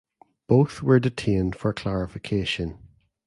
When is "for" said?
1.55-1.73